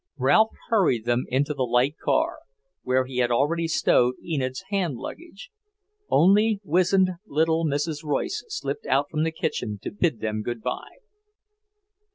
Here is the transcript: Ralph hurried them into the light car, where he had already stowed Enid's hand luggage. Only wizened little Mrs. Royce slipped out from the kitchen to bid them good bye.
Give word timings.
Ralph 0.17 0.49
hurried 0.69 1.05
them 1.05 1.25
into 1.27 1.53
the 1.53 1.61
light 1.61 1.95
car, 2.03 2.39
where 2.81 3.05
he 3.05 3.17
had 3.17 3.29
already 3.29 3.67
stowed 3.67 4.15
Enid's 4.25 4.63
hand 4.71 4.95
luggage. 4.97 5.51
Only 6.09 6.59
wizened 6.63 7.09
little 7.27 7.67
Mrs. 7.67 8.03
Royce 8.03 8.43
slipped 8.47 8.87
out 8.87 9.11
from 9.11 9.21
the 9.23 9.31
kitchen 9.31 9.77
to 9.83 9.91
bid 9.91 10.19
them 10.19 10.41
good 10.41 10.63
bye. 10.63 11.01